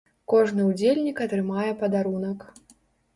[0.31, 2.41] Кожны ўдзельнік атрымае падарунак.